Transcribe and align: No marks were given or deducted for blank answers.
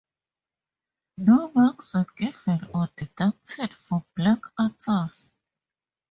No 1.19 1.51
marks 1.53 1.93
were 1.93 2.07
given 2.17 2.65
or 2.73 2.89
deducted 2.95 3.71
for 3.71 4.03
blank 4.15 4.45
answers. 4.57 5.31